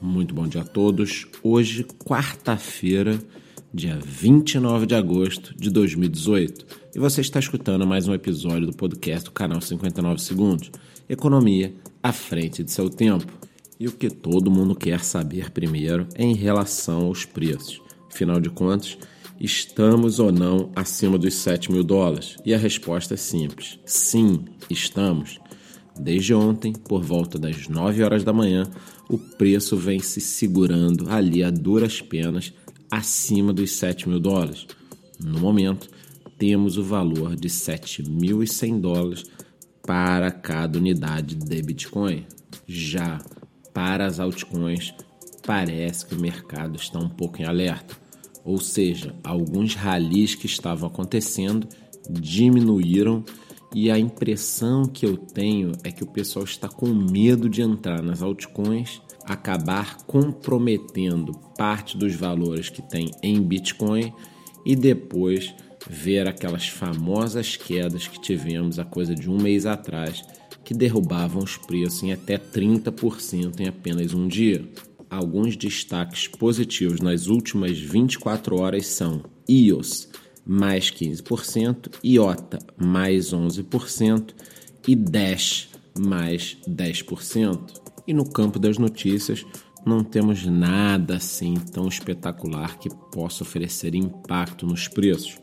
Muito 0.00 0.34
bom 0.34 0.46
dia 0.46 0.60
a 0.60 0.64
todos. 0.64 1.26
Hoje, 1.42 1.82
quarta-feira, 2.04 3.18
dia 3.72 3.98
29 4.04 4.84
de 4.84 4.94
agosto 4.94 5.54
de 5.56 5.70
2018. 5.70 6.66
E 6.94 6.98
você 6.98 7.22
está 7.22 7.38
escutando 7.38 7.86
mais 7.86 8.06
um 8.06 8.12
episódio 8.12 8.66
do 8.66 8.76
podcast 8.76 9.24
do 9.24 9.32
canal 9.32 9.58
59 9.58 10.20
Segundos. 10.20 10.70
Economia 11.08 11.74
à 12.02 12.12
frente 12.12 12.62
de 12.62 12.70
seu 12.70 12.90
tempo. 12.90 13.32
E 13.80 13.88
o 13.88 13.92
que 13.92 14.10
todo 14.10 14.50
mundo 14.50 14.74
quer 14.74 15.00
saber 15.00 15.50
primeiro 15.50 16.06
é 16.14 16.24
em 16.24 16.34
relação 16.34 17.06
aos 17.06 17.24
preços. 17.24 17.80
Afinal 18.12 18.38
de 18.38 18.50
contas, 18.50 18.98
estamos 19.40 20.18
ou 20.18 20.30
não 20.30 20.70
acima 20.76 21.16
dos 21.16 21.34
7 21.36 21.72
mil 21.72 21.82
dólares? 21.82 22.36
E 22.44 22.52
a 22.52 22.58
resposta 22.58 23.14
é 23.14 23.16
simples: 23.16 23.78
sim, 23.86 24.44
estamos. 24.68 25.40
Desde 25.98 26.34
ontem, 26.34 26.72
por 26.72 27.02
volta 27.02 27.38
das 27.38 27.68
9 27.68 28.02
horas 28.02 28.22
da 28.22 28.32
manhã, 28.32 28.64
o 29.08 29.18
preço 29.18 29.76
vem 29.76 29.98
se 30.00 30.20
segurando 30.20 31.08
ali 31.10 31.42
a 31.42 31.50
duras 31.50 32.00
penas 32.00 32.52
acima 32.90 33.52
dos 33.52 33.72
7 33.72 34.08
mil 34.08 34.20
dólares. 34.20 34.66
No 35.18 35.40
momento, 35.40 35.88
temos 36.38 36.76
o 36.76 36.82
valor 36.82 37.34
de 37.34 37.48
7.100 37.48 38.80
dólares 38.80 39.24
para 39.86 40.30
cada 40.30 40.78
unidade 40.78 41.34
de 41.34 41.62
Bitcoin. 41.62 42.26
Já 42.66 43.18
para 43.72 44.06
as 44.06 44.20
altcoins, 44.20 44.92
parece 45.46 46.06
que 46.06 46.14
o 46.14 46.20
mercado 46.20 46.76
está 46.76 46.98
um 46.98 47.08
pouco 47.08 47.40
em 47.40 47.44
alerta. 47.44 47.96
Ou 48.44 48.60
seja, 48.60 49.14
alguns 49.24 49.74
ralis 49.74 50.34
que 50.34 50.46
estavam 50.46 50.88
acontecendo 50.88 51.68
diminuíram 52.10 53.24
e 53.74 53.90
a 53.90 53.98
impressão 53.98 54.84
que 54.84 55.04
eu 55.04 55.16
tenho 55.16 55.72
é 55.82 55.90
que 55.90 56.04
o 56.04 56.06
pessoal 56.06 56.44
está 56.44 56.68
com 56.68 56.86
medo 56.86 57.48
de 57.48 57.62
entrar 57.62 58.02
nas 58.02 58.22
altcoins, 58.22 59.02
acabar 59.24 59.98
comprometendo 60.06 61.32
parte 61.56 61.96
dos 61.96 62.14
valores 62.14 62.68
que 62.68 62.80
tem 62.80 63.10
em 63.22 63.42
Bitcoin 63.42 64.12
e 64.64 64.76
depois 64.76 65.54
ver 65.88 66.26
aquelas 66.26 66.68
famosas 66.68 67.56
quedas 67.56 68.06
que 68.08 68.20
tivemos 68.20 68.78
a 68.78 68.84
coisa 68.84 69.14
de 69.14 69.30
um 69.30 69.40
mês 69.40 69.66
atrás, 69.66 70.24
que 70.64 70.74
derrubavam 70.74 71.42
os 71.42 71.56
preços 71.56 72.02
em 72.02 72.12
até 72.12 72.38
30% 72.38 73.60
em 73.60 73.68
apenas 73.68 74.12
um 74.12 74.26
dia. 74.26 74.68
Alguns 75.08 75.56
destaques 75.56 76.26
positivos 76.26 77.00
nas 77.00 77.28
últimas 77.28 77.78
24 77.78 78.60
horas 78.60 78.86
são 78.86 79.22
EOS 79.48 80.08
mais 80.46 80.90
15%, 80.90 81.90
IOTA 82.04 82.58
mais 82.78 83.32
11% 83.32 84.34
e 84.86 84.94
Dash 84.94 85.68
mais 85.98 86.56
10%. 86.68 87.80
E 88.06 88.14
no 88.14 88.28
campo 88.28 88.58
das 88.58 88.78
notícias, 88.78 89.44
não 89.84 90.04
temos 90.04 90.46
nada 90.46 91.16
assim 91.16 91.54
tão 91.54 91.88
espetacular 91.88 92.78
que 92.78 92.88
possa 93.10 93.42
oferecer 93.42 93.94
impacto 93.94 94.66
nos 94.66 94.86
preços. 94.86 95.38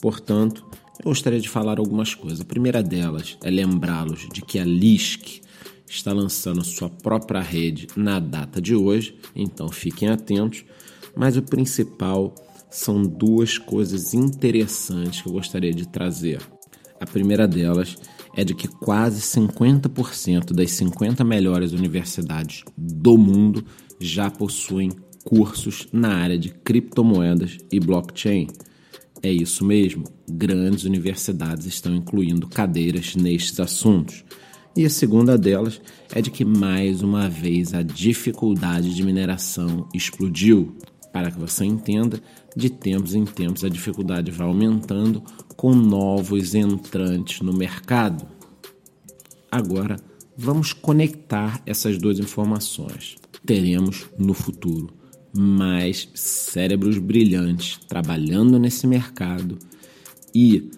Portanto, 0.00 0.66
eu 0.98 1.06
gostaria 1.06 1.40
de 1.40 1.48
falar 1.48 1.78
algumas 1.78 2.14
coisas. 2.14 2.40
A 2.40 2.44
primeira 2.44 2.82
delas 2.82 3.36
é 3.42 3.50
lembrá-los 3.50 4.28
de 4.32 4.42
que 4.42 4.58
a 4.58 4.64
LISC 4.64 5.42
está 5.86 6.12
lançando 6.12 6.64
sua 6.64 6.88
própria 6.88 7.40
rede 7.40 7.88
na 7.96 8.20
data 8.20 8.60
de 8.60 8.74
hoje, 8.74 9.16
então 9.34 9.68
fiquem 9.68 10.08
atentos. 10.08 10.64
Mas 11.16 11.36
o 11.36 11.42
principal 11.42 12.34
são 12.70 13.02
duas 13.02 13.58
coisas 13.58 14.14
interessantes 14.14 15.22
que 15.22 15.28
eu 15.28 15.32
gostaria 15.32 15.72
de 15.72 15.86
trazer. 15.88 16.40
A 17.00 17.06
primeira 17.06 17.46
delas 17.46 17.96
é 18.36 18.44
de 18.44 18.54
que 18.54 18.68
quase 18.68 19.20
50% 19.20 20.52
das 20.52 20.70
50 20.72 21.24
melhores 21.24 21.72
universidades 21.72 22.64
do 22.76 23.16
mundo 23.16 23.64
já 24.00 24.30
possuem 24.30 24.90
cursos 25.24 25.88
na 25.92 26.14
área 26.14 26.38
de 26.38 26.50
criptomoedas 26.50 27.58
e 27.70 27.78
blockchain. 27.78 28.48
É 29.22 29.30
isso 29.30 29.64
mesmo, 29.64 30.04
grandes 30.30 30.84
universidades 30.84 31.66
estão 31.66 31.94
incluindo 31.94 32.46
cadeiras 32.46 33.16
nestes 33.16 33.58
assuntos. 33.58 34.24
E 34.76 34.86
a 34.86 34.90
segunda 34.90 35.36
delas 35.36 35.80
é 36.14 36.22
de 36.22 36.30
que 36.30 36.44
mais 36.44 37.02
uma 37.02 37.28
vez 37.28 37.74
a 37.74 37.82
dificuldade 37.82 38.94
de 38.94 39.02
mineração 39.02 39.88
explodiu. 39.92 40.76
Para 41.12 41.30
que 41.30 41.38
você 41.38 41.64
entenda, 41.64 42.20
de 42.54 42.70
tempos 42.70 43.14
em 43.14 43.24
tempos 43.24 43.64
a 43.64 43.68
dificuldade 43.68 44.30
vai 44.30 44.46
aumentando 44.46 45.22
com 45.56 45.74
novos 45.74 46.54
entrantes 46.54 47.40
no 47.40 47.52
mercado. 47.52 48.26
Agora, 49.50 49.96
vamos 50.36 50.72
conectar 50.72 51.62
essas 51.64 51.98
duas 51.98 52.18
informações. 52.18 53.16
Teremos 53.44 54.06
no 54.18 54.34
futuro 54.34 54.92
mais 55.36 56.08
cérebros 56.14 56.98
brilhantes 56.98 57.78
trabalhando 57.86 58.58
nesse 58.58 58.86
mercado 58.86 59.58
e 60.34 60.70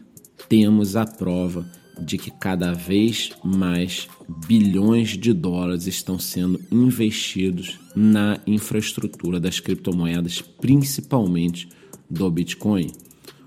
temos 0.48 0.97
a 0.97 1.06
prova 1.06 1.66
de 2.00 2.19
que 2.19 2.31
cada 2.31 2.72
vez 2.72 3.31
mais 3.44 4.09
bilhões 4.47 5.11
de 5.11 5.33
dólares 5.33 5.87
estão 5.87 6.19
sendo 6.19 6.61
investidos 6.71 7.78
na 7.94 8.41
infraestrutura 8.47 9.38
das 9.38 9.61
criptomoedas, 9.61 10.41
principalmente 10.41 11.69
do 12.09 12.31
Bitcoin. 12.31 12.91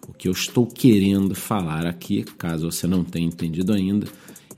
O 0.08 0.14
que 0.14 0.28
eu 0.28 0.32
estou 0.32 0.68
querendo 0.68 1.34
falar 1.36 1.86
aqui, 1.86 2.24
caso 2.38 2.72
você 2.72 2.88
não 2.88 3.04
tenha 3.04 3.28
entendido 3.28 3.74
ainda, 3.74 4.08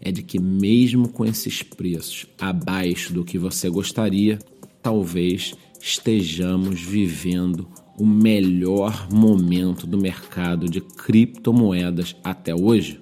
é 0.02 0.12
de 0.12 0.22
que 0.22 0.40
mesmo 0.40 1.10
com 1.10 1.26
esses 1.26 1.64
preços 1.64 2.28
abaixo 2.40 3.14
do 3.14 3.24
que 3.24 3.38
você 3.38 3.70
gostaria, 3.70 4.40
talvez 4.82 5.56
estejamos 5.82 6.82
vivendo 6.82 7.68
o 7.98 8.06
melhor 8.06 9.08
momento 9.12 9.88
do 9.88 9.98
mercado 9.98 10.70
de 10.70 10.82
criptomoedas 10.82 12.16
até 12.24 12.54
hoje 12.54 13.00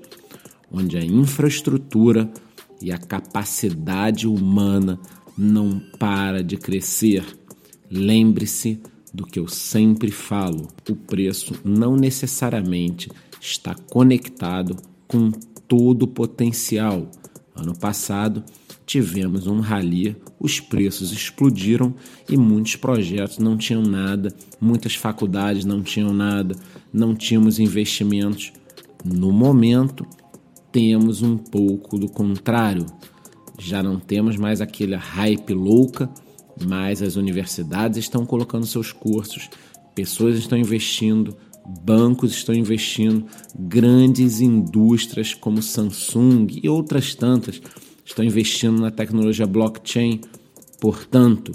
onde 0.73 0.97
a 0.97 1.05
infraestrutura 1.05 2.29
e 2.81 2.91
a 2.91 2.97
capacidade 2.97 4.27
humana 4.27 4.99
não 5.37 5.79
para 5.99 6.43
de 6.43 6.57
crescer. 6.57 7.23
Lembre-se 7.89 8.81
do 9.13 9.25
que 9.25 9.39
eu 9.39 9.47
sempre 9.47 10.11
falo: 10.11 10.67
o 10.89 10.95
preço 10.95 11.53
não 11.63 11.95
necessariamente 11.95 13.09
está 13.39 13.75
conectado 13.75 14.75
com 15.07 15.31
todo 15.67 16.03
o 16.03 16.07
potencial. 16.07 17.09
Ano 17.55 17.77
passado 17.77 18.43
tivemos 18.85 19.47
um 19.47 19.59
rally, 19.59 20.15
os 20.39 20.59
preços 20.59 21.11
explodiram 21.11 21.93
e 22.27 22.35
muitos 22.35 22.75
projetos 22.75 23.37
não 23.37 23.55
tinham 23.55 23.81
nada, 23.81 24.33
muitas 24.59 24.95
faculdades 24.95 25.63
não 25.63 25.81
tinham 25.81 26.13
nada, 26.13 26.55
não 26.91 27.15
tínhamos 27.15 27.59
investimentos. 27.59 28.51
No 29.05 29.31
momento, 29.31 30.05
temos 30.73 31.21
um 31.21 31.37
pouco 31.37 31.99
do 31.99 32.09
contrário. 32.09 32.85
Já 33.59 33.83
não 33.83 33.99
temos 33.99 34.35
mais 34.35 34.59
aquele 34.59 34.95
hype 34.95 35.53
louca, 35.53 36.09
mas 36.67 37.01
as 37.01 37.15
universidades 37.15 37.99
estão 37.99 38.25
colocando 38.25 38.65
seus 38.65 38.91
cursos, 38.91 39.49
pessoas 39.93 40.35
estão 40.37 40.57
investindo, 40.57 41.37
bancos 41.83 42.31
estão 42.31 42.55
investindo, 42.55 43.25
grandes 43.57 44.41
indústrias 44.41 45.35
como 45.35 45.61
Samsung 45.61 46.47
e 46.63 46.67
outras 46.67 47.13
tantas 47.13 47.61
estão 48.03 48.25
investindo 48.25 48.81
na 48.81 48.89
tecnologia 48.89 49.45
blockchain. 49.45 50.21
Portanto, 50.81 51.51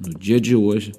no 0.00 0.18
dia 0.18 0.40
de 0.40 0.56
hoje, 0.56 0.92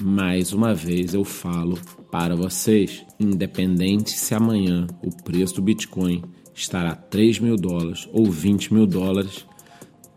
mais 0.00 0.52
uma 0.52 0.74
vez 0.74 1.14
eu 1.14 1.24
falo 1.24 1.78
para 2.12 2.36
vocês, 2.36 3.06
independente 3.18 4.10
se 4.10 4.34
amanhã 4.34 4.86
o 5.02 5.10
preço 5.24 5.54
do 5.54 5.62
Bitcoin 5.62 6.22
estará 6.54 6.94
3 6.94 7.38
mil 7.38 7.56
dólares 7.56 8.06
ou 8.12 8.30
20 8.30 8.74
mil 8.74 8.86
dólares, 8.86 9.46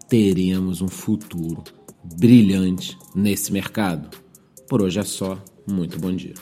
teremos 0.09 0.81
um 0.81 0.89
futuro 0.89 1.63
brilhante 2.03 2.97
nesse 3.15 3.49
mercado. 3.53 4.09
Por 4.67 4.81
hoje 4.81 4.99
é 4.99 5.03
só. 5.03 5.41
Muito 5.65 5.97
bom 5.97 6.13
dia. 6.13 6.35